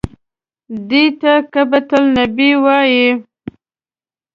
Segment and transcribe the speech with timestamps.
[0.89, 3.07] دې ته قبة النبي وایي.